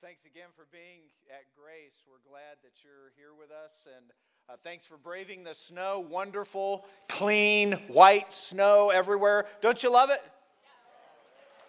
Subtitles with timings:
[0.00, 1.00] Well, thanks again for being
[1.30, 2.02] at Grace.
[2.06, 3.88] We're glad that you're here with us.
[3.96, 4.04] And
[4.48, 6.06] uh, thanks for braving the snow.
[6.08, 9.46] Wonderful, clean, white snow everywhere.
[9.60, 10.22] Don't you love it?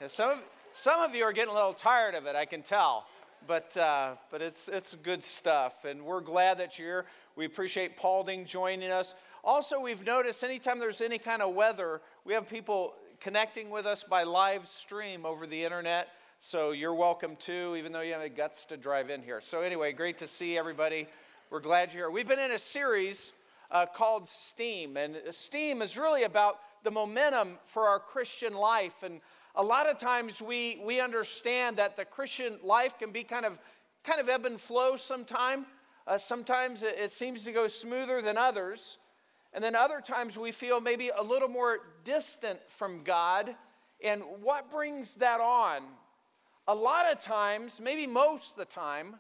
[0.02, 2.62] Yeah, some, of, some of you are getting a little tired of it, I can
[2.62, 3.08] tell.
[3.48, 5.86] But, uh, but it's, it's good stuff.
[5.86, 7.06] And we're glad that you're here.
[7.36, 9.16] We appreciate Paulding joining us.
[9.44, 14.04] Also, we've noticed anytime there's any kind of weather, we have people connecting with us
[14.04, 16.10] by live stream over the internet.
[16.42, 19.42] So you're welcome too, even though you have the guts to drive in here.
[19.42, 21.06] So, anyway, great to see everybody.
[21.50, 22.10] We're glad you're here.
[22.10, 23.34] We've been in a series
[23.70, 29.04] uh, called STEAM, and STEAM is really about the momentum for our Christian life.
[29.04, 29.20] And
[29.54, 33.60] a lot of times we, we understand that the Christian life can be kind of,
[34.06, 35.66] kind of ebb and flow sometime.
[36.08, 38.98] Uh, sometimes it, it seems to go smoother than others.
[39.54, 43.54] And then other times we feel maybe a little more distant from God.
[44.02, 45.82] And what brings that on?
[46.70, 49.16] A lot of times, maybe most of the time,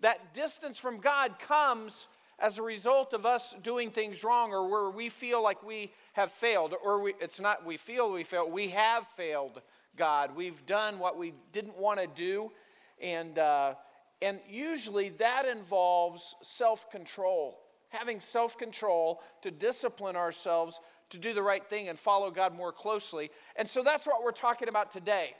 [0.00, 2.06] that distance from God comes
[2.38, 6.30] as a result of us doing things wrong or where we feel like we have
[6.30, 6.74] failed.
[6.84, 9.62] Or we, it's not we feel we failed, we have failed
[9.96, 10.36] God.
[10.36, 12.52] We've done what we didn't want to do.
[13.00, 13.76] And, uh,
[14.20, 21.42] and usually that involves self control, having self control to discipline ourselves to do the
[21.42, 23.30] right thing and follow God more closely.
[23.56, 25.36] And so that's what we're talking about today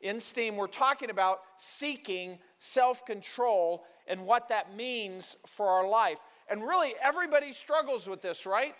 [0.00, 6.18] in STEAM, we're talking about seeking self control and what that means for our life.
[6.48, 8.74] And really, everybody struggles with this, right?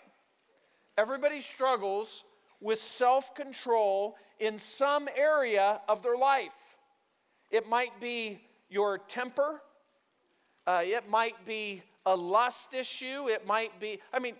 [0.97, 2.23] Everybody struggles
[2.61, 6.51] with self control in some area of their life.
[7.51, 9.61] It might be your temper,
[10.67, 14.35] uh, it might be a lust issue, it might be, I mean,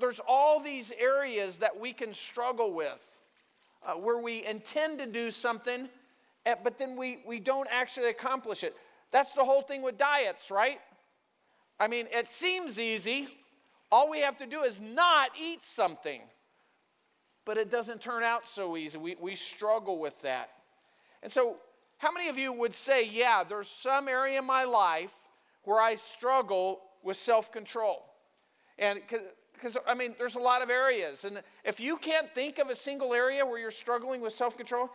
[0.00, 3.20] there's all these areas that we can struggle with
[3.84, 5.88] uh, where we intend to do something
[6.46, 8.74] Eh, but then we, we don't actually accomplish it.
[9.10, 10.78] That's the whole thing with diets, right?
[11.78, 13.28] I mean, it seems easy.
[13.90, 16.22] All we have to do is not eat something.
[17.44, 18.96] But it doesn't turn out so easy.
[18.96, 20.50] We, we struggle with that.
[21.22, 21.56] And so,
[21.98, 25.14] how many of you would say, yeah, there's some area in my life
[25.64, 28.04] where I struggle with self control?
[28.78, 29.00] And
[29.54, 31.24] because, I mean, there's a lot of areas.
[31.24, 34.90] And if you can't think of a single area where you're struggling with self control,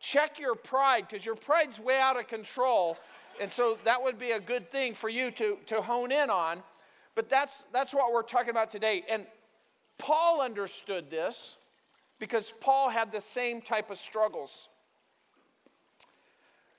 [0.00, 2.96] check your pride because your pride's way out of control.
[3.40, 6.62] And so that would be a good thing for you to, to hone in on.
[7.14, 9.04] But that's, that's what we're talking about today.
[9.08, 9.26] And
[9.98, 11.56] Paul understood this
[12.18, 14.68] because Paul had the same type of struggles.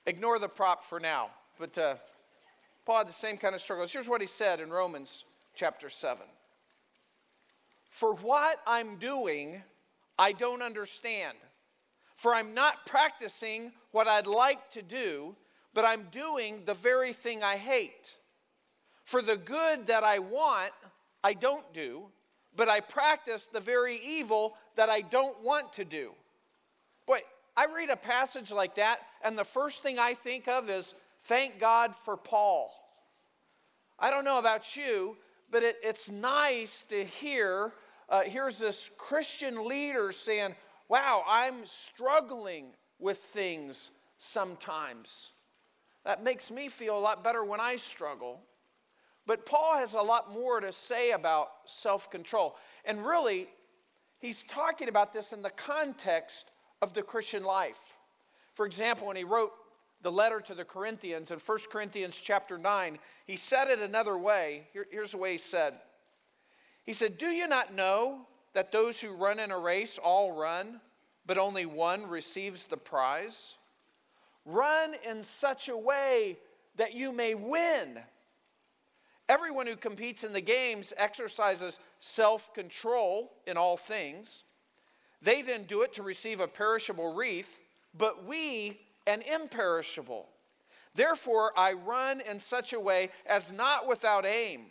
[0.06, 1.94] Ignore the prop for now, but uh,
[2.86, 3.92] Paul had the same kind of struggles.
[3.92, 6.22] Here's what he said in Romans chapter 7
[7.90, 9.62] For what I'm doing,
[10.18, 11.36] I don't understand.
[12.20, 15.34] For I'm not practicing what I'd like to do,
[15.72, 18.14] but I'm doing the very thing I hate.
[19.04, 20.74] For the good that I want,
[21.24, 22.08] I don't do,
[22.54, 26.12] but I practice the very evil that I don't want to do.
[27.06, 27.20] Boy,
[27.56, 31.58] I read a passage like that, and the first thing I think of is thank
[31.58, 32.70] God for Paul.
[33.98, 35.16] I don't know about you,
[35.50, 37.72] but it, it's nice to hear.
[38.10, 40.54] Uh, here's this Christian leader saying,
[40.90, 42.66] wow, I'm struggling
[42.98, 45.30] with things sometimes.
[46.04, 48.40] That makes me feel a lot better when I struggle.
[49.24, 52.56] But Paul has a lot more to say about self control.
[52.84, 53.46] And really,
[54.18, 56.50] he's talking about this in the context
[56.82, 57.78] of the Christian life.
[58.54, 59.52] For example, when he wrote
[60.02, 64.66] the letter to the Corinthians in 1 Corinthians chapter 9, he said it another way.
[64.72, 65.74] Here, here's the way he said
[66.84, 70.80] He said, Do you not know that those who run in a race all run,
[71.26, 73.54] but only one receives the prize?
[74.44, 76.38] Run in such a way
[76.76, 78.00] that you may win.
[79.28, 84.44] Everyone who competes in the games exercises self control in all things.
[85.22, 87.60] They then do it to receive a perishable wreath,
[87.96, 90.28] but we an imperishable.
[90.94, 94.66] Therefore, I run in such a way as not without aim.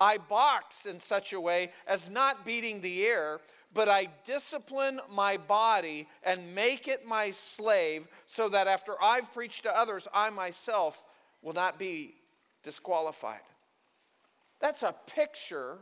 [0.00, 3.40] I box in such a way as not beating the air,
[3.74, 9.64] but I discipline my body and make it my slave, so that after I've preached
[9.64, 11.04] to others, I myself
[11.42, 12.14] will not be
[12.62, 13.40] disqualified.
[14.60, 15.78] That's a picture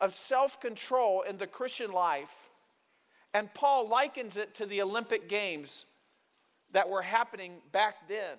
[0.00, 2.48] of self control in the Christian life.
[3.34, 5.86] And Paul likens it to the Olympic Games
[6.72, 8.36] that were happening back then.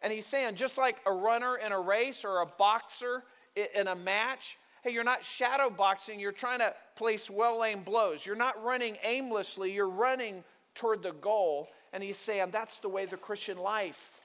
[0.00, 3.22] And he's saying, just like a runner in a race or a boxer
[3.56, 8.24] in a match, hey, you're not shadow boxing, you're trying to place well aimed blows.
[8.26, 10.42] You're not running aimlessly, you're running
[10.74, 11.68] toward the goal.
[11.92, 14.20] And he's saying that's the way the Christian life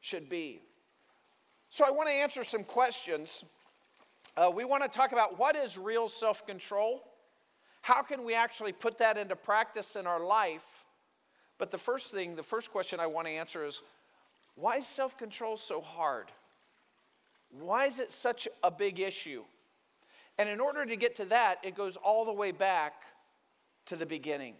[0.00, 0.60] should be.
[1.70, 3.44] So I want to answer some questions.
[4.36, 7.02] Uh, we want to talk about what is real self control?
[7.82, 10.84] How can we actually put that into practice in our life?
[11.58, 13.82] But the first thing, the first question I want to answer is
[14.54, 16.26] why is self control so hard?
[17.58, 19.44] Why is it such a big issue?
[20.38, 23.04] And in order to get to that, it goes all the way back
[23.86, 24.54] to the beginning.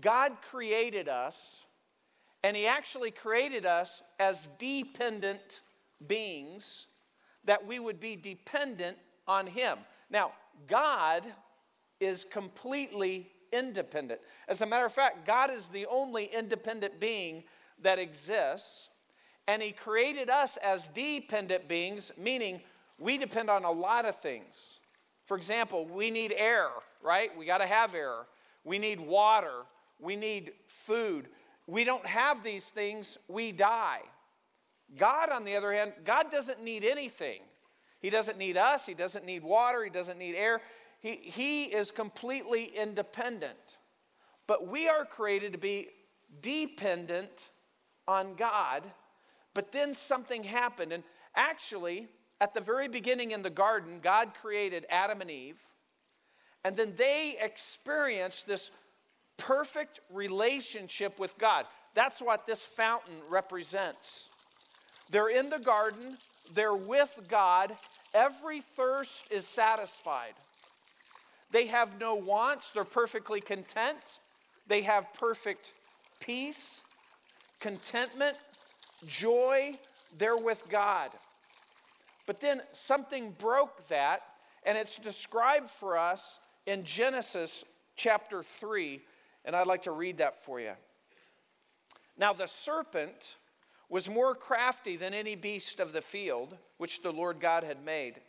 [0.00, 1.64] God created us,
[2.44, 5.62] and He actually created us as dependent
[6.06, 6.86] beings,
[7.44, 8.96] that we would be dependent
[9.26, 9.78] on Him.
[10.10, 10.32] Now,
[10.68, 11.24] God
[11.98, 14.20] is completely independent.
[14.46, 17.42] As a matter of fact, God is the only independent being
[17.82, 18.89] that exists,
[19.46, 22.60] and He created us as dependent beings, meaning
[22.98, 24.78] we depend on a lot of things.
[25.24, 26.68] For example, we need air,
[27.02, 27.36] right?
[27.36, 28.26] We got to have air.
[28.64, 29.64] We need water.
[29.98, 31.28] We need food.
[31.66, 34.00] We don't have these things, we die.
[34.98, 37.42] God, on the other hand, God doesn't need anything.
[38.00, 38.86] He doesn't need us.
[38.86, 39.84] He doesn't need water.
[39.84, 40.62] He doesn't need air.
[41.00, 43.78] He, he is completely independent.
[44.46, 45.88] But we are created to be
[46.42, 47.50] dependent
[48.08, 48.82] on God.
[49.54, 50.92] But then something happened.
[50.92, 51.02] And
[51.34, 52.08] actually,
[52.40, 55.60] at the very beginning in the garden, God created Adam and Eve.
[56.64, 58.70] And then they experienced this
[59.36, 61.66] perfect relationship with God.
[61.94, 64.28] That's what this fountain represents.
[65.10, 66.18] They're in the garden,
[66.54, 67.76] they're with God,
[68.14, 70.34] every thirst is satisfied.
[71.50, 74.20] They have no wants, they're perfectly content,
[74.68, 75.72] they have perfect
[76.20, 76.82] peace,
[77.58, 78.36] contentment,
[79.06, 79.78] joy,
[80.18, 81.10] they're with God.
[82.26, 84.22] But then something broke that,
[84.64, 87.64] and it's described for us in Genesis
[87.96, 89.00] chapter 3,
[89.44, 90.72] and I'd like to read that for you.
[92.16, 93.36] Now, the serpent
[93.88, 98.20] was more crafty than any beast of the field which the Lord God had made.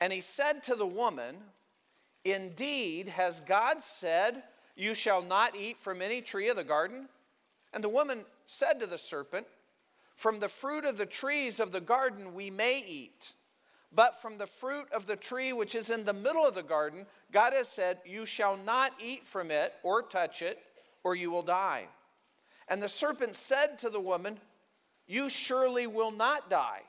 [0.00, 1.36] And he said to the woman,
[2.24, 4.42] Indeed, has God said,
[4.76, 7.08] You shall not eat from any tree of the garden?
[7.72, 9.46] And the woman said to the serpent,
[10.18, 13.34] From the fruit of the trees of the garden we may eat.
[13.92, 17.06] But from the fruit of the tree which is in the middle of the garden,
[17.30, 20.58] God has said, You shall not eat from it or touch it,
[21.04, 21.86] or you will die.
[22.66, 24.40] And the serpent said to the woman,
[25.06, 26.82] You surely will not die.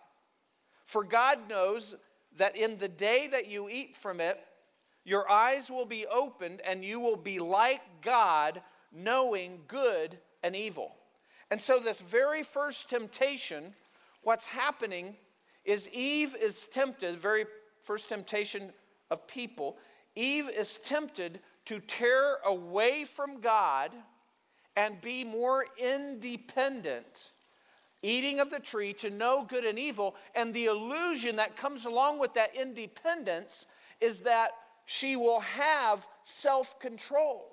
[0.86, 1.94] For God knows
[2.38, 4.44] that in the day that you eat from it,
[5.06, 10.96] your eyes will be opened and you will be like God, knowing good and evil.
[11.52, 13.74] And so, this very first temptation,
[14.22, 15.16] what's happening
[15.66, 17.46] is Eve is tempted, very
[17.82, 18.72] first temptation
[19.10, 19.78] of people,
[20.16, 23.92] Eve is tempted to tear away from God
[24.76, 27.32] and be more independent,
[28.02, 30.16] eating of the tree to know good and evil.
[30.36, 33.66] And the illusion that comes along with that independence
[34.00, 34.52] is that
[34.86, 37.52] she will have self control.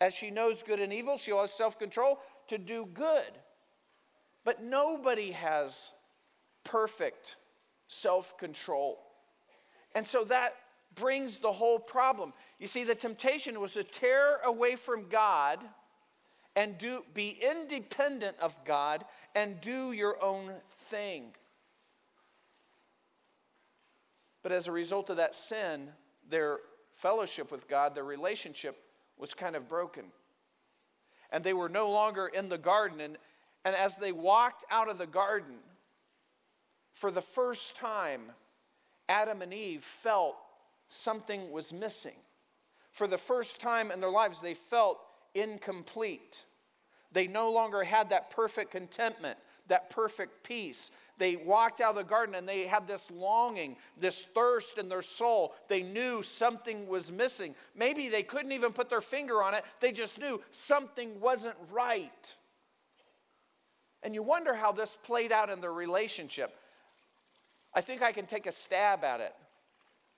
[0.00, 3.30] As she knows good and evil, she'll have self control to do good.
[4.44, 5.92] But nobody has
[6.64, 7.36] perfect
[7.88, 8.98] self control.
[9.94, 10.54] And so that
[10.94, 12.32] brings the whole problem.
[12.58, 15.60] You see, the temptation was to tear away from God
[16.56, 21.30] and do, be independent of God and do your own thing.
[24.42, 25.90] But as a result of that sin,
[26.28, 26.58] their
[26.92, 28.76] fellowship with God, their relationship
[29.18, 30.04] was kind of broken.
[31.30, 33.00] And they were no longer in the garden.
[33.00, 33.16] And,
[33.64, 35.56] and as they walked out of the garden,
[36.92, 38.32] for the first time,
[39.08, 40.36] Adam and Eve felt
[40.88, 42.16] something was missing.
[42.90, 44.98] For the first time in their lives, they felt
[45.34, 46.44] incomplete.
[47.12, 50.90] They no longer had that perfect contentment, that perfect peace.
[51.18, 55.02] They walked out of the garden and they had this longing, this thirst in their
[55.02, 55.54] soul.
[55.68, 57.54] They knew something was missing.
[57.74, 62.34] Maybe they couldn't even put their finger on it, they just knew something wasn't right.
[64.02, 66.56] And you wonder how this played out in their relationship.
[67.74, 69.34] I think I can take a stab at it.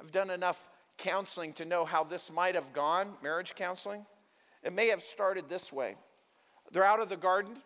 [0.00, 4.04] I've done enough counseling to know how this might have gone, marriage counseling.
[4.62, 5.96] It may have started this way.
[6.72, 7.56] They're out of the garden,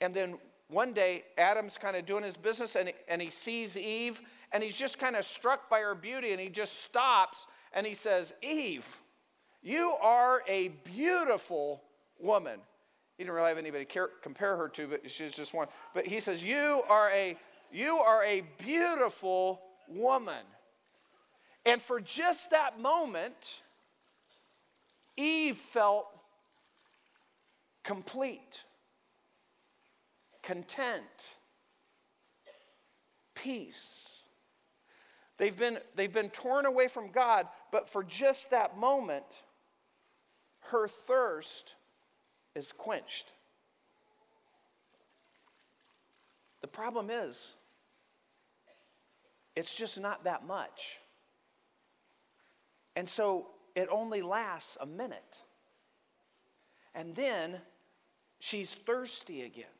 [0.00, 0.38] and then
[0.68, 4.20] one day Adam's kind of doing his business and, and he sees Eve,
[4.52, 7.94] and he's just kind of struck by her beauty, and he just stops and he
[7.94, 8.86] says, Eve,
[9.62, 11.82] you are a beautiful
[12.18, 12.58] woman.
[13.18, 15.68] He didn't really have anybody care, compare her to, but she's just one.
[15.94, 17.36] But he says, You are a
[17.72, 20.44] you are a beautiful woman.
[21.64, 23.60] And for just that moment,
[25.16, 26.06] Eve felt
[27.82, 28.64] complete.
[30.46, 31.34] Content,
[33.34, 34.22] peace.
[35.38, 39.24] They've been, they've been torn away from God, but for just that moment,
[40.70, 41.74] her thirst
[42.54, 43.32] is quenched.
[46.60, 47.54] The problem is,
[49.56, 51.00] it's just not that much.
[52.94, 55.42] And so it only lasts a minute.
[56.94, 57.56] And then
[58.38, 59.75] she's thirsty again.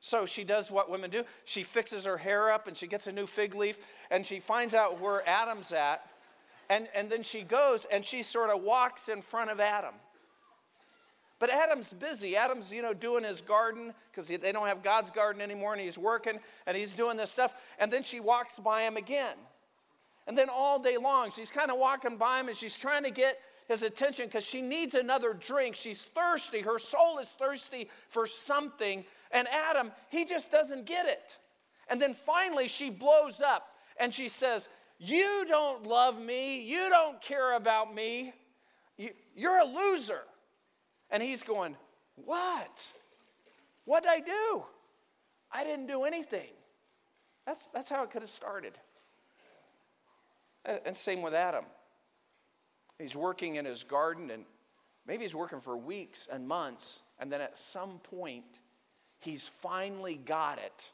[0.00, 1.24] So she does what women do.
[1.44, 3.78] She fixes her hair up and she gets a new fig leaf
[4.10, 6.02] and she finds out where Adam's at.
[6.70, 9.94] And, and then she goes and she sort of walks in front of Adam.
[11.38, 12.36] But Adam's busy.
[12.36, 15.98] Adam's, you know, doing his garden because they don't have God's garden anymore and he's
[15.98, 17.54] working and he's doing this stuff.
[17.78, 19.36] And then she walks by him again.
[20.26, 23.10] And then all day long, she's kind of walking by him and she's trying to
[23.10, 23.38] get
[23.70, 25.76] his attention because she needs another drink.
[25.76, 26.60] She's thirsty.
[26.60, 29.04] Her soul is thirsty for something.
[29.30, 31.38] And Adam, he just doesn't get it.
[31.88, 36.62] And then finally, she blows up and she says, You don't love me.
[36.62, 38.34] You don't care about me.
[39.36, 40.22] You're a loser.
[41.10, 41.76] And he's going,
[42.16, 42.92] What?
[43.84, 44.64] What did I do?
[45.52, 46.50] I didn't do anything.
[47.46, 48.72] That's, that's how it could have started.
[50.64, 51.64] And same with Adam.
[53.00, 54.44] He's working in his garden, and
[55.06, 58.60] maybe he's working for weeks and months, and then at some point,
[59.18, 60.90] he's finally got it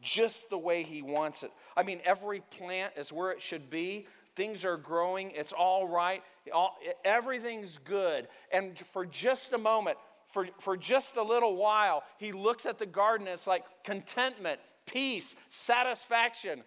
[0.00, 1.50] just the way he wants it.
[1.76, 4.06] I mean, every plant is where it should be.
[4.34, 5.32] Things are growing.
[5.32, 6.22] It's all right.
[6.52, 8.28] All, everything's good.
[8.52, 12.86] And for just a moment, for, for just a little while, he looks at the
[12.86, 13.26] garden.
[13.26, 16.62] and it's like contentment, peace, satisfaction.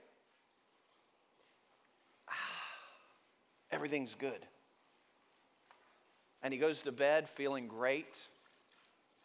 [2.29, 2.33] Ah,
[3.71, 4.45] everything's good.
[6.43, 8.27] And he goes to bed feeling great.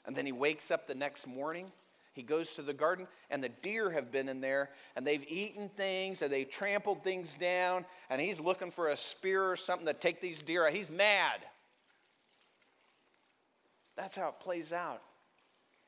[0.06, 1.70] And then he wakes up the next morning.
[2.14, 5.68] He goes to the garden, and the deer have been in there, and they've eaten
[5.68, 9.92] things, and they've trampled things down, and he's looking for a spear or something to
[9.92, 10.72] take these deer out.
[10.72, 11.38] He's mad.
[13.96, 15.00] That's how it plays out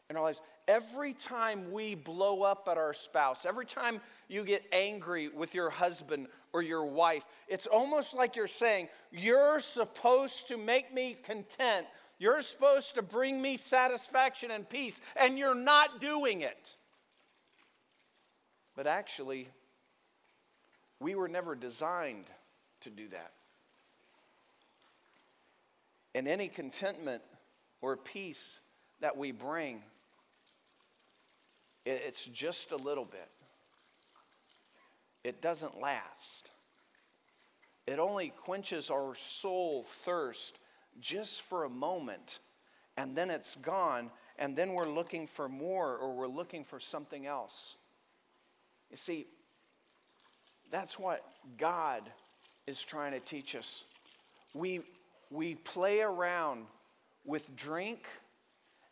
[0.08, 0.40] in our lives.
[0.70, 5.68] Every time we blow up at our spouse, every time you get angry with your
[5.68, 11.88] husband or your wife, it's almost like you're saying, You're supposed to make me content.
[12.20, 16.76] You're supposed to bring me satisfaction and peace, and you're not doing it.
[18.76, 19.48] But actually,
[21.00, 22.26] we were never designed
[22.82, 23.32] to do that.
[26.14, 27.22] And any contentment
[27.80, 28.60] or peace
[29.00, 29.82] that we bring,
[31.90, 33.28] it's just a little bit.
[35.24, 36.50] It doesn't last.
[37.86, 40.58] It only quenches our soul thirst
[41.00, 42.38] just for a moment,
[42.96, 47.26] and then it's gone, and then we're looking for more or we're looking for something
[47.26, 47.76] else.
[48.90, 49.26] You see,
[50.70, 51.24] that's what
[51.58, 52.02] God
[52.66, 53.84] is trying to teach us.
[54.54, 54.80] We,
[55.30, 56.66] we play around
[57.24, 58.06] with drink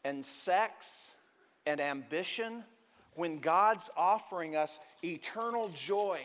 [0.04, 1.14] and sex
[1.66, 2.64] and ambition
[3.18, 6.20] when God's offering us eternal joy.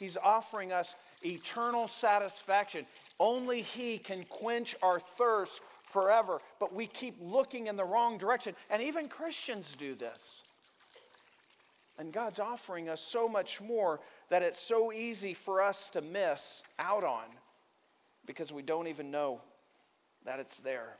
[0.00, 2.86] He's offering us eternal satisfaction.
[3.20, 6.40] Only He can quench our thirst forever.
[6.58, 8.54] But we keep looking in the wrong direction.
[8.70, 10.44] And even Christians do this.
[11.98, 14.00] And God's offering us so much more
[14.30, 17.24] that it's so easy for us to miss out on
[18.24, 19.42] because we don't even know
[20.24, 20.96] that it's there.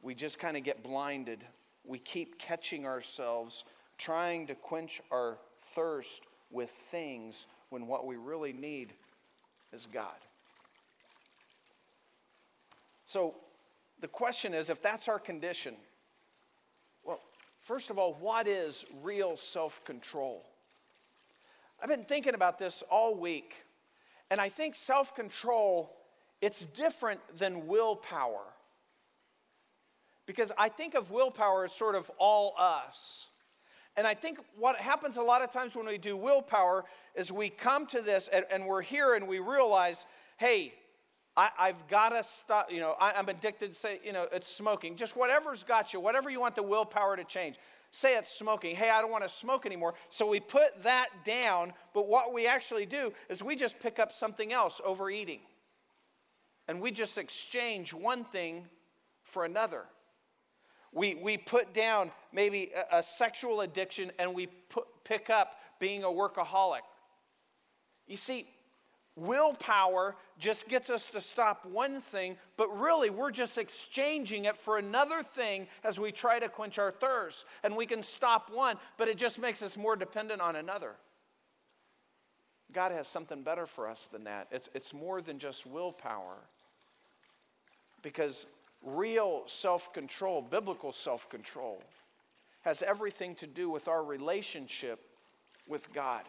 [0.00, 1.44] We just kind of get blinded.
[1.84, 3.64] We keep catching ourselves
[3.98, 8.92] trying to quench our thirst with things when what we really need
[9.72, 10.16] is God.
[13.06, 13.34] So
[14.00, 15.74] the question is if that's our condition,
[17.04, 17.20] well,
[17.60, 20.44] first of all, what is real self control?
[21.82, 23.64] I've been thinking about this all week,
[24.30, 25.96] and I think self control
[26.42, 28.42] it's different than willpower.
[30.26, 33.28] Because I think of willpower as sort of all us.
[33.96, 36.84] And I think what happens a lot of times when we do willpower
[37.14, 40.06] is we come to this and, and we're here and we realize,
[40.38, 40.72] hey,
[41.36, 44.96] I, have got to stop, you know, I, am addicted, say, you know, it's smoking.
[44.96, 47.56] Just whatever's got you, whatever you want the willpower to change.
[47.90, 48.76] Say it's smoking.
[48.76, 49.94] Hey, I don't want to smoke anymore.
[50.08, 54.12] So we put that down, but what we actually do is we just pick up
[54.12, 55.40] something else, overeating.
[56.68, 58.66] And we just exchange one thing
[59.24, 59.84] for another.
[60.92, 66.04] We, we put down maybe a, a sexual addiction and we put, pick up being
[66.04, 66.82] a workaholic.
[68.06, 68.46] You see,
[69.16, 74.78] willpower just gets us to stop one thing, but really we're just exchanging it for
[74.78, 77.46] another thing as we try to quench our thirst.
[77.64, 80.92] And we can stop one, but it just makes us more dependent on another.
[82.72, 84.48] God has something better for us than that.
[84.50, 86.36] It's, it's more than just willpower.
[88.02, 88.46] Because
[88.82, 91.82] real self control, biblical self control,
[92.62, 95.00] has everything to do with our relationship
[95.68, 96.24] with God.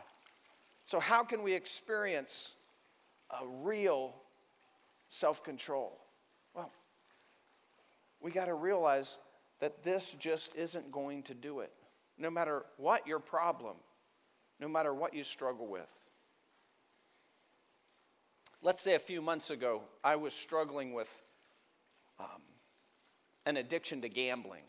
[0.86, 2.54] So, how can we experience
[3.30, 4.14] a real
[5.08, 5.98] self control?
[6.54, 6.72] Well,
[8.22, 9.18] we got to realize
[9.60, 11.72] that this just isn't going to do it.
[12.18, 13.76] No matter what your problem,
[14.60, 15.90] no matter what you struggle with.
[18.62, 21.23] Let's say a few months ago, I was struggling with
[22.20, 22.42] um,
[23.46, 24.64] an addiction to gambling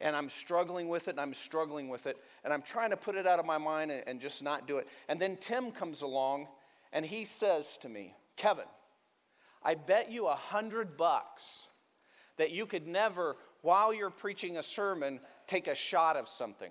[0.00, 3.14] and I'm struggling with it and I'm struggling with it and I'm trying to put
[3.16, 4.88] it out of my mind and, and, just not do it.
[5.08, 6.48] And then Tim comes along
[6.92, 8.66] and he says to me, Kevin,
[9.62, 11.68] I bet you a hundred bucks
[12.36, 16.70] that you could never, while you're preaching a sermon, take a shot of something.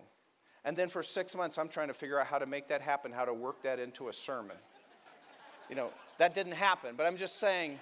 [0.64, 3.12] And then for six months, I'm trying to figure out how to make that happen,
[3.12, 4.58] how to work that into a sermon.
[5.70, 7.80] You know, that didn't happen, but I'm just saying,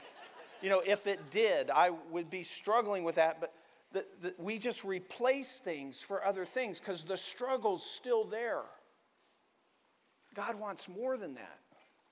[0.63, 3.41] you know, if it did, I would be struggling with that.
[3.41, 3.53] But
[3.91, 8.61] the, the, we just replace things for other things because the struggle's still there.
[10.33, 11.59] God wants more than that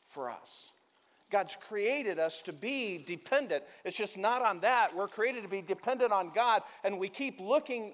[0.05, 0.73] for us.
[1.31, 3.63] God's created us to be dependent.
[3.85, 4.93] It's just not on that.
[4.93, 7.93] We're created to be dependent on God, and we keep looking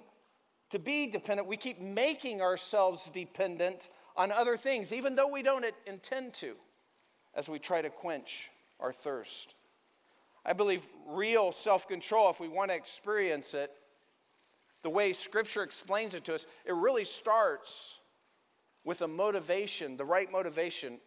[0.71, 1.47] to be dependent.
[1.47, 6.55] We keep making ourselves dependent on other things, even though we don't intend to,
[7.35, 9.53] as we try to quench our thirst.
[10.47, 13.71] I believe real self control, if we want to experience it,
[14.81, 17.99] the way Scripture explains it to us, it really starts
[18.85, 20.99] with a motivation, the right motivation,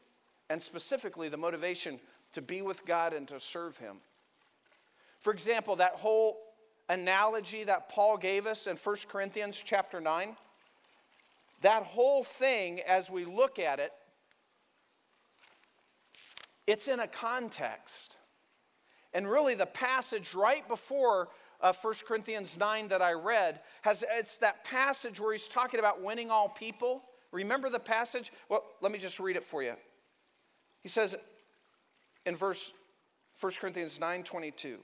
[0.50, 1.98] and specifically the motivation
[2.34, 3.96] to be with God and to serve Him.
[5.20, 6.38] For example, that whole
[6.90, 10.36] analogy that Paul gave us in 1 Corinthians chapter 9,
[11.62, 13.92] that whole thing, as we look at it,
[16.66, 18.18] it's in a context.
[19.12, 21.28] And really, the passage right before
[21.60, 26.02] uh, 1 Corinthians 9 that I read, has, it's that passage where he's talking about
[26.02, 27.02] winning all people.
[27.32, 28.32] Remember the passage?
[28.48, 29.74] Well, let me just read it for you.
[30.82, 31.16] He says
[32.24, 32.72] in verse
[33.40, 34.78] 1 Corinthians 9 22,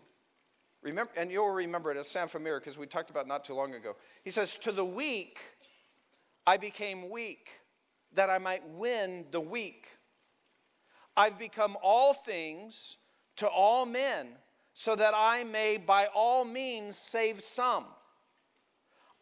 [0.82, 3.74] remember, and you'll remember it, it'll sound familiar because we talked about not too long
[3.74, 3.96] ago.
[4.24, 5.38] He says, To the weak
[6.46, 7.48] I became weak,
[8.14, 9.88] that I might win the weak.
[11.16, 12.98] I've become all things
[13.36, 14.28] to all men,
[14.72, 17.84] so that I may by all means save some.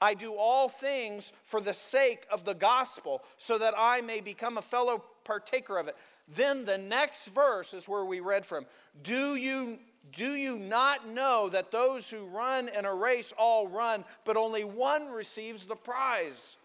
[0.00, 4.58] I do all things for the sake of the gospel, so that I may become
[4.58, 5.96] a fellow partaker of it.
[6.28, 8.66] Then the next verse is where we read from.
[9.02, 9.78] Do you,
[10.12, 14.64] do you not know that those who run in a race all run, but only
[14.64, 16.56] one receives the prize?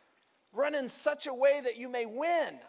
[0.51, 2.59] Run in such a way that you may win.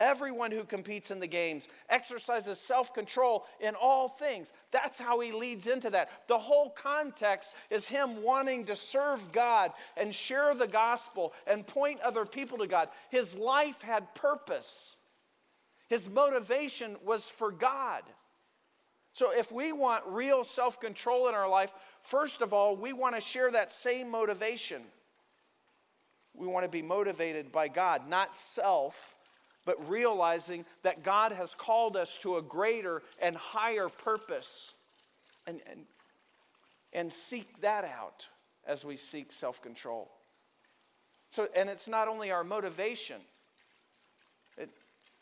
[0.00, 4.52] Everyone who competes in the games exercises self control in all things.
[4.70, 6.26] That's how he leads into that.
[6.26, 12.00] The whole context is him wanting to serve God and share the gospel and point
[12.00, 12.88] other people to God.
[13.10, 14.96] His life had purpose,
[15.88, 18.02] his motivation was for God.
[19.12, 23.16] So, if we want real self control in our life, first of all, we want
[23.16, 24.80] to share that same motivation.
[26.32, 29.14] We want to be motivated by God, not self
[29.70, 34.74] but realizing that God has called us to a greater and higher purpose
[35.46, 35.82] and, and,
[36.92, 38.26] and seek that out
[38.66, 40.10] as we seek self control.
[41.30, 43.20] So, and it's not only our motivation
[44.58, 44.70] it,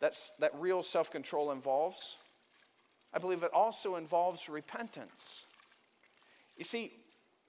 [0.00, 2.16] that's, that real self control involves,
[3.12, 5.44] I believe it also involves repentance.
[6.56, 6.94] You see,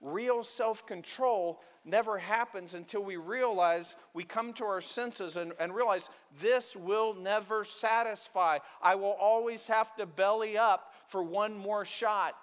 [0.02, 5.74] real self control never happens until we realize, we come to our senses and, and,
[5.74, 8.60] realize this will never satisfy.
[8.82, 12.36] I will always have to belly up for one more shot.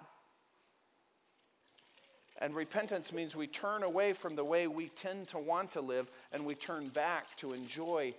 [2.39, 6.11] And repentance means we turn away from the way we tend to want to live
[6.31, 8.13] and we turn back to enjoy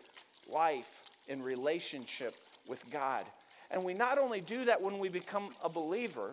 [0.48, 2.34] life in relationship
[2.66, 3.24] with God.
[3.70, 6.32] And we not only do that when we become a believer,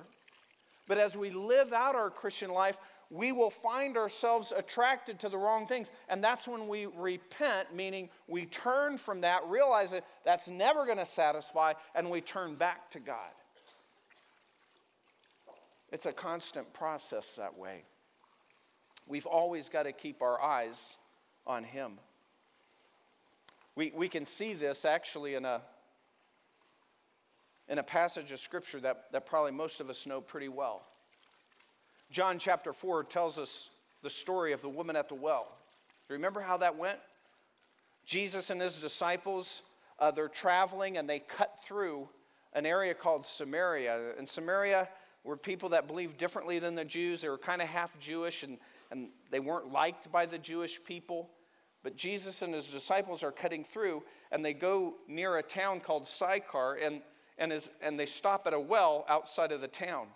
[0.87, 2.77] but as we live out our Christian life,
[3.09, 5.91] we will find ourselves attracted to the wrong things.
[6.09, 10.97] And that's when we repent, meaning we turn from that, realize that that's never going
[10.97, 13.31] to satisfy, and we turn back to God.
[15.91, 17.83] It's a constant process that way.
[19.07, 20.97] We've always got to keep our eyes
[21.45, 21.93] on Him.
[23.75, 25.61] We, we can see this actually in a,
[27.69, 30.81] in a passage of scripture that, that probably most of us know pretty well.
[32.11, 33.69] John chapter 4 tells us
[34.03, 35.47] the story of the woman at the well.
[36.07, 36.99] Do you remember how that went?
[38.05, 39.63] Jesus and his disciples,
[39.99, 42.07] uh, they're traveling and they cut through
[42.53, 44.13] an area called Samaria.
[44.17, 44.87] And Samaria
[45.23, 47.21] were people that believed differently than the Jews.
[47.21, 48.59] They were kind of half Jewish and,
[48.91, 51.31] and they weren't liked by the Jewish people.
[51.83, 56.07] But Jesus and his disciples are cutting through and they go near a town called
[56.07, 57.01] Sychar and,
[57.37, 60.07] and, is, and they stop at a well outside of the town.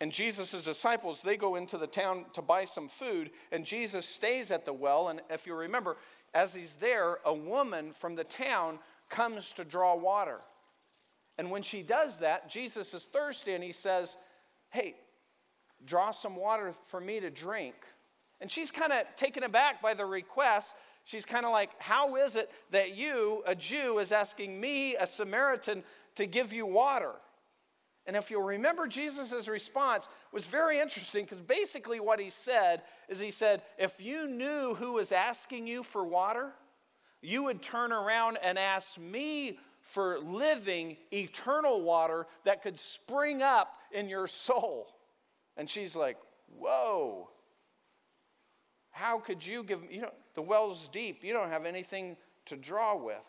[0.00, 4.50] And Jesus' disciples, they go into the town to buy some food, and Jesus stays
[4.50, 5.08] at the well.
[5.08, 5.96] And if you remember,
[6.34, 10.40] as he's there, a woman from the town comes to draw water.
[11.38, 14.16] And when she does that, Jesus is thirsty and he says,
[14.70, 14.94] Hey,
[15.84, 17.74] draw some water for me to drink.
[18.40, 20.76] And she's kind of taken aback by the request.
[21.04, 25.06] She's kind of like, How is it that you, a Jew, is asking me, a
[25.06, 25.84] Samaritan,
[26.16, 27.12] to give you water?
[28.06, 33.18] And if you'll remember, Jesus' response was very interesting because basically what he said is
[33.18, 36.52] he said, If you knew who was asking you for water,
[37.22, 43.74] you would turn around and ask me for living eternal water that could spring up
[43.90, 44.88] in your soul.
[45.56, 46.18] And she's like,
[46.58, 47.30] Whoa,
[48.90, 49.88] how could you give me?
[49.92, 51.24] You know, the well's deep.
[51.24, 53.26] You don't have anything to draw with.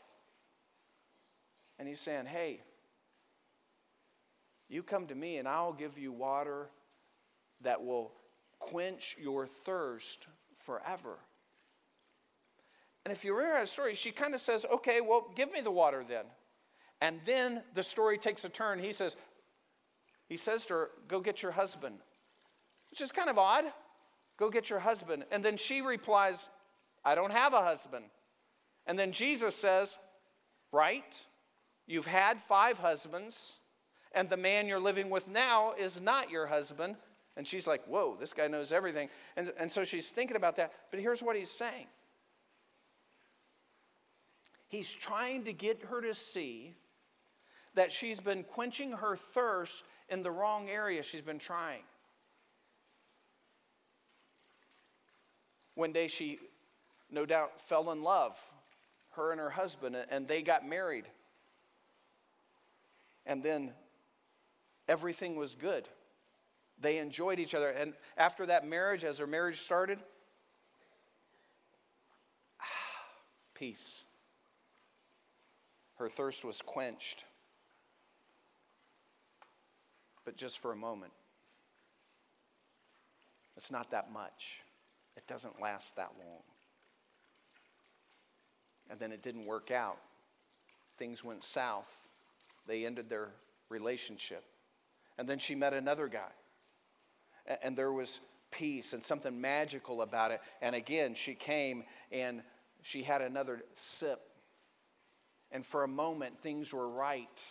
[1.80, 2.60] And he's saying, Hey,
[4.69, 6.69] you come to me and I'll give you water
[7.62, 8.12] that will
[8.60, 11.17] quench your thirst forever.
[13.06, 15.71] And if you remember that story, she kind of says, Okay, well, give me the
[15.71, 16.25] water then.
[17.01, 18.80] And then the story takes a turn.
[18.80, 19.15] He says,
[20.28, 21.99] he says to her, Go get your husband,
[22.89, 23.65] which is kind of odd.
[24.38, 25.23] Go get your husband.
[25.32, 26.49] And then she replies,
[27.04, 28.06] I don't have a husband.
[28.88, 29.97] And then Jesus says,
[30.71, 31.25] Right,
[31.86, 33.54] you've had five husbands
[34.15, 36.95] and the man you're living with now is not your husband.
[37.38, 39.10] And she's like, whoa, this guy knows everything.
[39.36, 40.71] And, and so she's thinking about that.
[40.89, 41.88] But here's what he's saying
[44.67, 46.73] He's trying to get her to see
[47.75, 51.04] that she's been quenching her thirst in the wrong area.
[51.04, 51.84] She's been trying.
[55.75, 56.39] One day she,
[57.12, 58.38] no doubt, fell in love,
[59.12, 61.06] her and her husband, and they got married.
[63.25, 63.73] And then
[64.88, 65.88] everything was good.
[66.80, 67.69] They enjoyed each other.
[67.69, 70.00] And after that marriage, as their marriage started,
[73.54, 74.04] peace.
[75.98, 77.24] Her thirst was quenched,
[80.26, 81.13] but just for a moment.
[83.56, 84.60] It's not that much,
[85.15, 86.41] it doesn't last that long.
[88.89, 89.98] And then it didn't work out.
[90.98, 91.91] Things went south.
[92.67, 93.30] They ended their
[93.69, 94.43] relationship.
[95.17, 96.32] And then she met another guy.
[97.62, 98.19] And there was
[98.51, 100.41] peace and something magical about it.
[100.62, 102.41] And again, she came and
[102.82, 104.21] she had another sip.
[105.51, 107.43] And for a moment, things were right,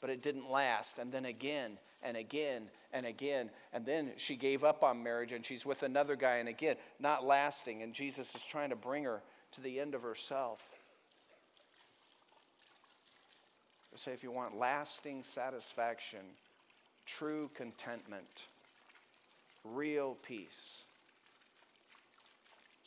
[0.00, 0.98] but it didn't last.
[0.98, 3.50] And then again, and again, and again.
[3.72, 7.24] And then she gave up on marriage and she's with another guy, and again, not
[7.24, 7.82] lasting.
[7.82, 10.68] And Jesus is trying to bring her to the end of herself.
[13.94, 16.20] say, if you want lasting satisfaction,
[17.06, 18.46] true contentment,
[19.64, 20.84] real peace.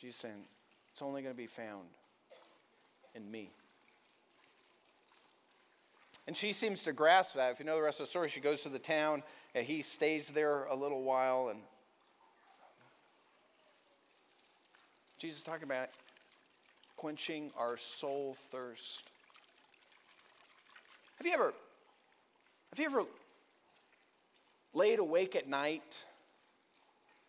[0.00, 0.44] Jesus saying,
[0.92, 1.88] it's only going to be found
[3.14, 3.50] in me.
[6.26, 7.52] And she seems to grasp that.
[7.52, 9.22] If you know the rest of the story, she goes to the town,
[9.54, 11.60] and he stays there a little while, and
[15.18, 15.88] Jesus is talking about
[16.96, 19.04] quenching our soul thirst.
[21.18, 21.54] Have you ever,
[22.70, 23.04] have you ever
[24.76, 26.04] laid awake at night,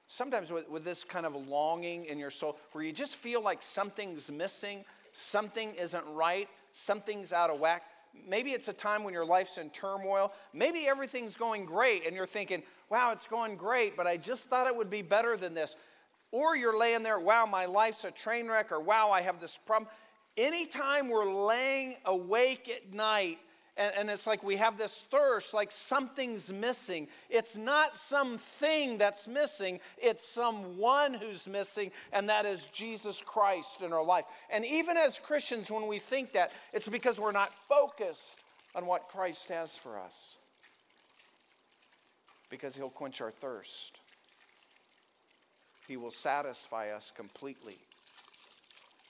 [0.08, 3.62] sometimes with, with this kind of longing in your soul where you just feel like
[3.62, 4.84] something's missing,
[5.14, 7.84] something isn't right, something's out of whack.
[8.28, 10.34] Maybe it's a time when your life's in turmoil.
[10.54, 14.68] Maybe everything's going great and you're thinking, wow, it's going great, but I just thought
[14.68, 15.76] it would be better than this.
[16.32, 19.58] Or you're laying there, wow, my life's a train wreck, or wow, I have this
[19.66, 19.90] problem.
[20.36, 23.40] Anytime we're laying awake at night
[23.78, 27.08] and, and it's like we have this thirst, like something's missing.
[27.30, 33.94] It's not something that's missing, it's someone who's missing, and that is Jesus Christ in
[33.94, 34.26] our life.
[34.50, 38.40] And even as Christians, when we think that, it's because we're not focused
[38.76, 40.38] on what Christ has for us.
[42.50, 44.00] Because he'll quench our thirst.
[45.88, 47.78] He will satisfy us completely.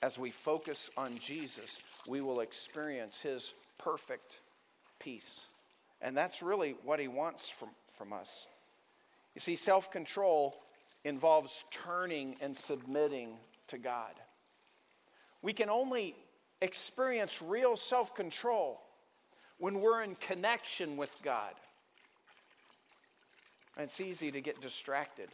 [0.02, 4.42] As we focus on Jesus, we will experience his perfect
[5.08, 5.46] peace
[6.02, 8.46] And that's really what he wants from, from us.
[9.36, 10.58] You see, self control
[11.06, 14.12] involves turning and submitting to God.
[15.42, 16.14] We can only
[16.62, 18.82] experience real self control
[19.60, 21.54] when we're in connection with God.
[23.78, 25.30] And it's easy to get distracted.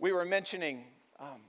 [0.00, 0.82] We were mentioning
[1.20, 1.40] um,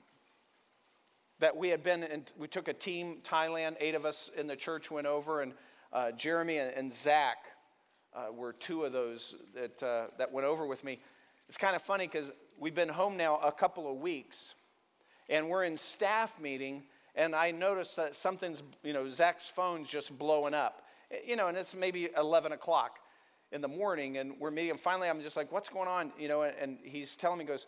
[1.39, 4.55] that we had been, in, we took a team, Thailand, eight of us in the
[4.55, 5.53] church went over, and
[5.95, 7.37] uh, Jeremy and, and Zach
[8.13, 10.99] uh, were two of those that, uh, that went over with me.
[11.47, 14.55] It's kind of funny because we've been home now a couple of weeks,
[15.29, 16.83] and we're in staff meeting,
[17.15, 20.81] and I noticed that something's, you know, Zach's phone's just blowing up.
[21.25, 22.97] You know, and it's maybe 11 o'clock
[23.53, 26.11] in the morning, and we're meeting, and finally I'm just like, what's going on?
[26.19, 27.67] You know, and he's telling me, goes,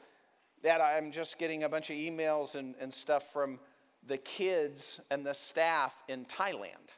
[0.61, 3.59] Dad, I'm just getting a bunch of emails and, and stuff from
[4.05, 6.91] the kids and the staff in Thailand.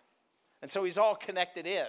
[0.62, 1.88] And so he's all connected in.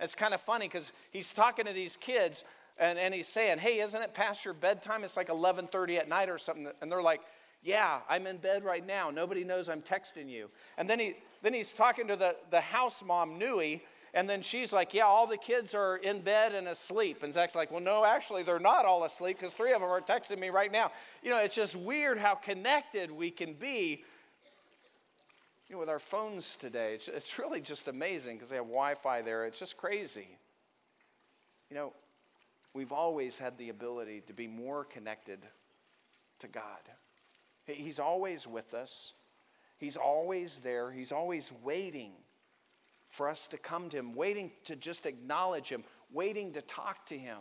[0.00, 2.44] It's kind of funny because he's talking to these kids
[2.78, 5.04] and, and he's saying, Hey, isn't it past your bedtime?
[5.04, 6.68] It's like 11:30 at night or something.
[6.80, 7.20] And they're like,
[7.62, 9.10] Yeah, I'm in bed right now.
[9.10, 10.48] Nobody knows I'm texting you.
[10.76, 13.82] And then he then he's talking to the, the house mom, Nui,
[14.14, 17.24] and then she's like, Yeah, all the kids are in bed and asleep.
[17.24, 20.00] And Zach's like, Well, no, actually, they're not all asleep because three of them are
[20.00, 20.92] texting me right now.
[21.22, 24.04] You know, it's just weird how connected we can be
[25.68, 26.94] you know, with our phones today.
[26.94, 29.44] It's, it's really just amazing because they have Wi Fi there.
[29.46, 30.28] It's just crazy.
[31.70, 31.92] You know,
[32.72, 35.40] we've always had the ability to be more connected
[36.38, 36.62] to God.
[37.66, 39.12] He's always with us,
[39.76, 42.12] He's always there, He's always waiting
[43.08, 47.18] for us to come to Him, waiting to just acknowledge Him, waiting to talk to
[47.18, 47.38] Him.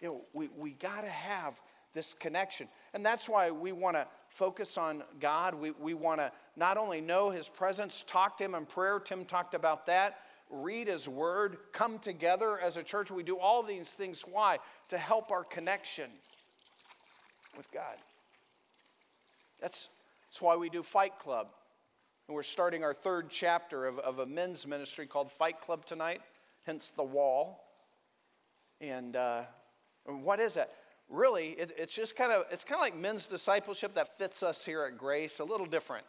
[0.00, 1.58] You know, we, we got to have
[1.94, 2.68] this connection.
[2.92, 5.54] And that's why we want to focus on God.
[5.54, 9.00] We, we want to not only know His presence, talk to Him in prayer.
[9.00, 10.18] Tim talked about that.
[10.50, 13.10] Read His Word, come together as a church.
[13.10, 14.22] We do all these things.
[14.30, 14.58] Why?
[14.88, 16.10] To help our connection
[17.56, 17.96] with God.
[19.60, 19.88] That's,
[20.28, 21.48] that's why we do Fight Club.
[22.28, 26.20] And we're starting our third chapter of, of a men's ministry called Fight Club tonight,
[26.64, 27.64] hence the wall.
[28.80, 29.42] And, uh,
[30.04, 30.72] what is that?
[31.08, 34.64] Really, it, it's just kind of it's kind of like men's discipleship that fits us
[34.64, 36.04] here at Grace a little different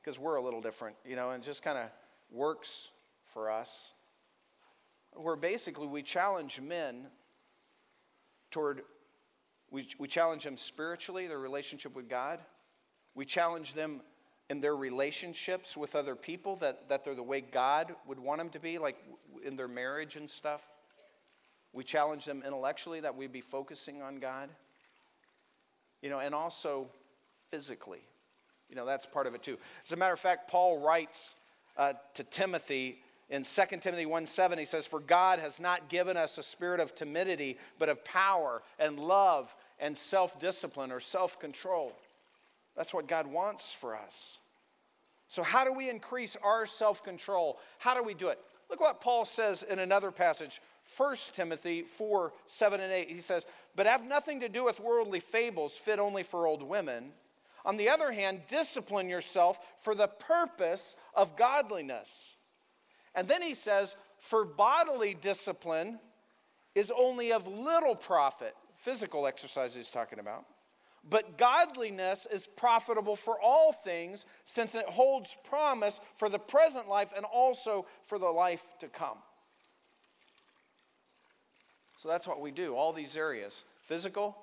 [0.00, 1.88] because we're a little different, you know, and just kind of
[2.30, 2.90] works
[3.32, 3.92] for us.
[5.12, 7.06] Where basically we challenge men
[8.50, 8.82] toward
[9.70, 12.40] we, we challenge them spiritually, their relationship with God.
[13.14, 14.02] We challenge them
[14.50, 18.50] in their relationships with other people that, that they're the way God would want them
[18.50, 18.96] to be, like
[19.44, 20.60] in their marriage and stuff.
[21.74, 24.48] We challenge them intellectually that we be focusing on God.
[26.00, 26.86] You know, and also
[27.50, 28.00] physically.
[28.70, 29.58] You know, that's part of it too.
[29.84, 31.34] As a matter of fact, Paul writes
[31.76, 36.16] uh, to Timothy in 2 Timothy 1 7, he says, For God has not given
[36.16, 41.40] us a spirit of timidity, but of power and love and self discipline or self
[41.40, 41.92] control.
[42.76, 44.38] That's what God wants for us.
[45.28, 47.58] So, how do we increase our self control?
[47.78, 48.38] How do we do it?
[48.70, 50.60] Look what Paul says in another passage,
[50.96, 53.08] 1 Timothy 4 7 and 8.
[53.08, 57.12] He says, But have nothing to do with worldly fables fit only for old women.
[57.64, 62.36] On the other hand, discipline yourself for the purpose of godliness.
[63.14, 65.98] And then he says, For bodily discipline
[66.74, 68.54] is only of little profit.
[68.74, 70.44] Physical exercise he's talking about.
[71.08, 77.12] But godliness is profitable for all things, since it holds promise for the present life
[77.14, 79.18] and also for the life to come.
[82.04, 84.36] So that's what we do, all these areas physical,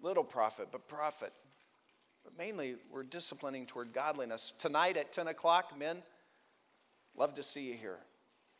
[0.00, 1.32] little profit, but profit.
[2.22, 4.52] But mainly, we're disciplining toward godliness.
[4.60, 5.96] Tonight at 10 o'clock, men,
[7.16, 7.98] love to see you here.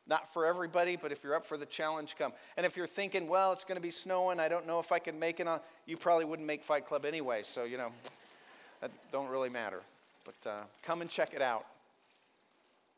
[0.08, 2.32] Not for everybody, but if you're up for the challenge, come.
[2.56, 4.98] And if you're thinking, well, it's going to be snowing, I don't know if I
[4.98, 7.92] can make it on, you probably wouldn't make Fight Club anyway, so, you know,
[8.80, 9.82] that don't really matter.
[10.24, 11.64] But uh, come and check it out.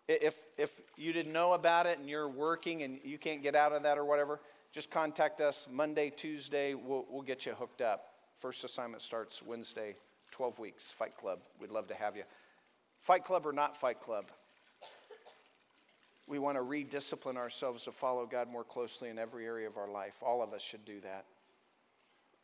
[0.09, 3.73] If, if you didn't know about it and you're working and you can't get out
[3.73, 4.41] of that or whatever,
[4.73, 6.75] just contact us Monday, Tuesday.
[6.75, 8.07] We'll, we'll get you hooked up.
[8.37, 9.95] First assignment starts Wednesday,
[10.33, 11.39] 12 weeks, Fight Club.
[11.61, 12.25] We'd love to have you.
[13.01, 14.27] Fight Club or not Fight Club,
[16.27, 19.89] we want to rediscipline ourselves to follow God more closely in every area of our
[19.89, 20.15] life.
[20.23, 21.25] All of us should do that.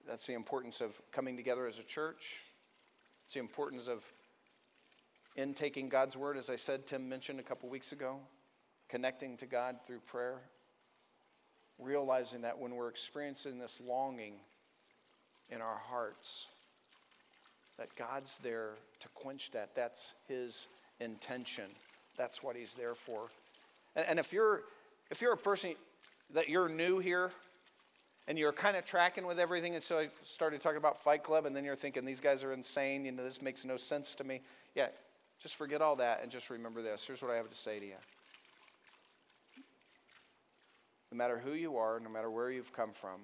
[0.06, 2.42] That's the importance of coming together as a church.
[3.24, 4.04] It's the importance of
[5.38, 8.16] intaking God's word, as I said, Tim mentioned a couple weeks ago,
[8.88, 10.40] connecting to God through prayer,
[11.78, 14.34] realizing that when we're experiencing this longing
[15.48, 16.48] in our hearts,
[17.78, 19.76] that God's there to quench that.
[19.76, 20.66] That's His
[20.98, 21.66] intention.
[22.16, 23.28] That's what He's there for
[23.94, 24.62] And, and if you're
[25.10, 25.74] if you're a person
[26.34, 27.30] that you're new here
[28.26, 31.46] and you're kind of tracking with everything, and so I started talking about Fight Club,
[31.46, 34.24] and then you're thinking these guys are insane, you know, this makes no sense to
[34.24, 34.42] me.
[34.74, 34.88] Yeah,
[35.40, 37.04] just forget all that and just remember this.
[37.06, 37.94] Here's what I have to say to you.
[41.12, 43.20] No matter who you are, no matter where you've come from,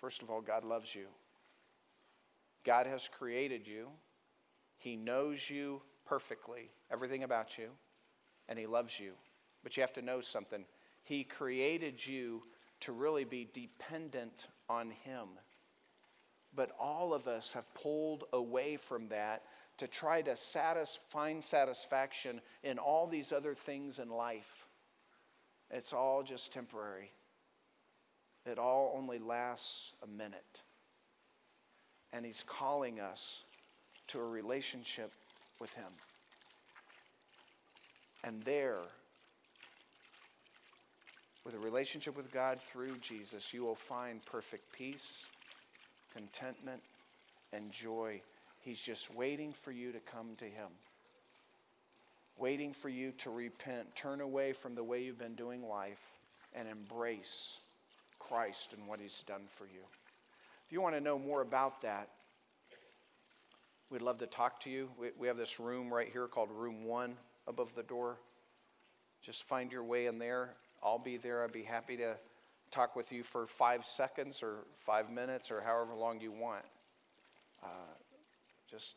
[0.00, 1.06] first of all, God loves you.
[2.64, 3.88] God has created you.
[4.78, 7.68] He knows you perfectly, everything about you,
[8.48, 9.12] and He loves you.
[9.62, 10.64] But you have to know something.
[11.04, 12.42] He created you
[12.80, 15.28] to really be dependent on Him.
[16.54, 19.42] But all of us have pulled away from that
[19.82, 24.68] to try to satis- find satisfaction in all these other things in life.
[25.72, 27.10] It's all just temporary,
[28.46, 30.62] it all only lasts a minute.
[32.12, 33.42] And He's calling us
[34.08, 35.10] to a relationship
[35.58, 35.90] with Him.
[38.22, 38.82] And there,
[41.44, 45.26] with a relationship with God through Jesus, you will find perfect peace,
[46.14, 46.82] contentment,
[47.52, 48.20] and joy.
[48.62, 50.68] He's just waiting for you to come to Him,
[52.38, 56.00] waiting for you to repent, turn away from the way you've been doing life,
[56.54, 57.58] and embrace
[58.20, 59.80] Christ and what He's done for you.
[60.66, 62.08] If you want to know more about that,
[63.90, 64.88] we'd love to talk to you.
[64.98, 67.16] We, we have this room right here called Room One
[67.48, 68.16] above the door.
[69.22, 70.54] Just find your way in there.
[70.84, 71.42] I'll be there.
[71.42, 72.14] I'd be happy to
[72.70, 76.64] talk with you for five seconds or five minutes or however long you want.
[77.62, 77.66] Uh,
[78.72, 78.94] just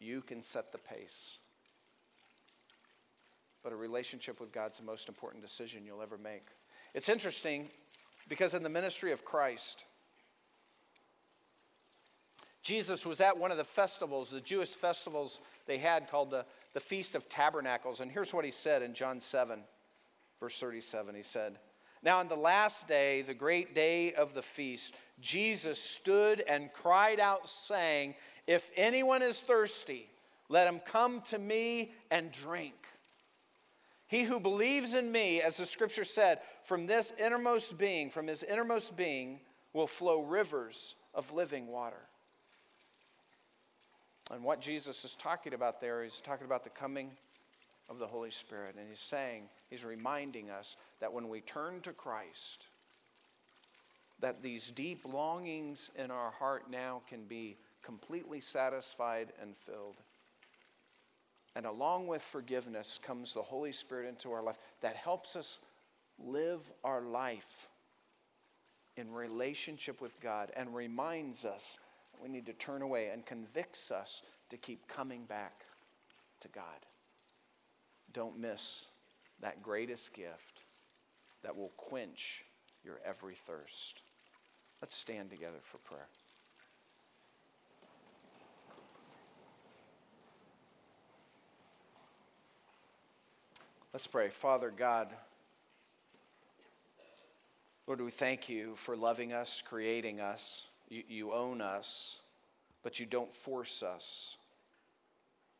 [0.00, 1.38] you can set the pace.
[3.62, 6.46] But a relationship with God's the most important decision you'll ever make.
[6.94, 7.68] It's interesting
[8.28, 9.84] because in the ministry of Christ,
[12.62, 16.80] Jesus was at one of the festivals, the Jewish festivals they had called the, the
[16.80, 18.00] Feast of Tabernacles.
[18.00, 19.60] And here's what he said in John 7.
[20.40, 21.58] Verse 37, he said,
[22.04, 27.18] Now on the last day, the great day of the feast, Jesus stood and cried
[27.18, 28.14] out, saying,
[28.46, 30.06] If anyone is thirsty,
[30.50, 32.74] let him come to me and drink.
[34.06, 38.42] He who believes in me, as the scripture said, from this innermost being, from his
[38.42, 39.40] innermost being,
[39.72, 42.02] will flow rivers of living water.
[44.30, 47.12] And what Jesus is talking about there, he's talking about the coming
[47.88, 48.76] of the Holy Spirit.
[48.78, 52.66] And he's saying, he's reminding us that when we turn to Christ,
[54.20, 59.96] that these deep longings in our heart now can be completely satisfied and filled.
[61.56, 65.60] And along with forgiveness comes the Holy Spirit into our life that helps us
[66.18, 67.68] live our life
[68.96, 71.78] in relationship with God and reminds us
[72.22, 75.64] we need to turn away and convicts us to keep coming back
[76.40, 76.64] to God.
[78.14, 78.86] Don't miss
[79.40, 80.62] that greatest gift
[81.42, 82.44] that will quench
[82.84, 84.00] your every thirst.
[84.80, 86.08] Let's stand together for prayer.
[93.92, 94.28] Let's pray.
[94.28, 95.12] Father God,
[97.86, 100.66] Lord, we thank you for loving us, creating us.
[100.88, 102.18] You, you own us,
[102.82, 104.36] but you don't force us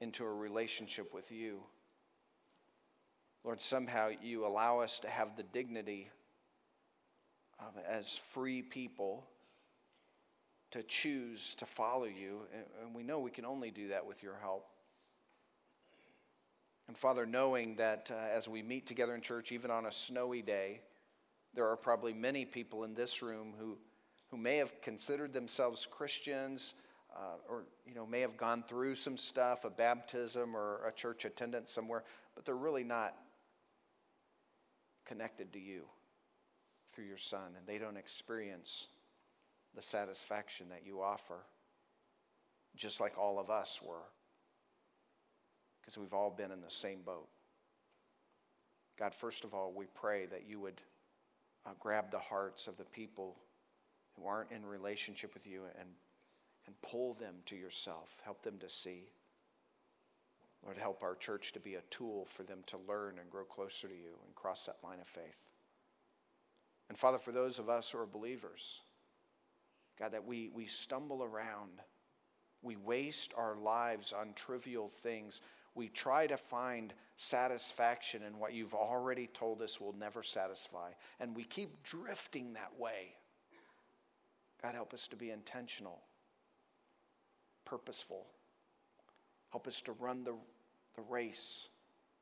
[0.01, 1.61] into a relationship with you.
[3.45, 6.09] Lord, somehow you allow us to have the dignity
[7.59, 9.27] of, as free people
[10.71, 12.41] to choose to follow you.
[12.83, 14.67] And we know we can only do that with your help.
[16.89, 20.43] And Father, knowing that uh, as we meet together in church, even on a snowy
[20.43, 20.81] day,
[21.55, 23.79] there are probably many people in this room who,
[24.31, 26.75] who may have considered themselves Christians
[27.15, 31.25] uh, or you know may have gone through some stuff, a baptism or a church
[31.25, 32.03] attendance somewhere,
[32.35, 33.15] but they're really not
[35.05, 35.85] connected to you
[36.93, 38.89] through your Son, and they don't experience
[39.75, 41.45] the satisfaction that you offer,
[42.77, 44.09] just like all of us were,
[45.81, 47.29] because we've all been in the same boat.
[48.99, 50.81] God, first of all, we pray that you would
[51.67, 53.37] uh, grab the hearts of the people
[54.17, 55.89] who aren't in relationship with you and,
[56.67, 58.17] and pull them to yourself.
[58.25, 59.11] Help them to see.
[60.65, 63.87] Lord, help our church to be a tool for them to learn and grow closer
[63.87, 65.45] to you and cross that line of faith.
[66.89, 68.81] And Father, for those of us who are believers,
[69.99, 71.81] God, that we, we stumble around,
[72.63, 75.43] we waste our lives on trivial things.
[75.75, 80.93] We try to find satisfaction in what you've already told us will never satisfy.
[81.21, 83.17] And we keep drifting that way.
[84.63, 86.01] God, help us to be intentional,
[87.67, 88.27] purposeful.
[89.51, 90.35] Help us to run the
[90.95, 91.69] the race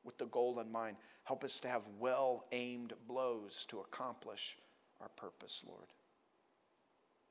[0.05, 0.97] with the goal in mind.
[1.25, 4.57] Help us to have well aimed blows to accomplish
[5.01, 5.89] our purpose, Lord,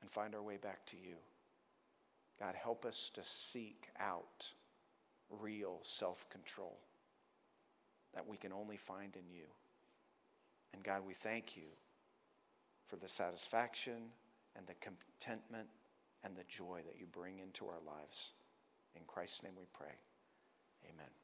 [0.00, 1.16] and find our way back to you.
[2.38, 4.48] God, help us to seek out
[5.30, 6.78] real self control
[8.14, 9.46] that we can only find in you.
[10.74, 11.68] And God, we thank you
[12.86, 14.10] for the satisfaction
[14.56, 15.68] and the contentment
[16.24, 18.32] and the joy that you bring into our lives.
[18.94, 19.94] In Christ's name we pray.
[20.84, 21.21] Amen.